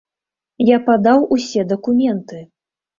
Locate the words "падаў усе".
0.89-1.69